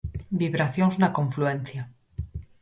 Vibracións 0.41 0.95
na 0.97 1.13
confluencia. 1.17 1.81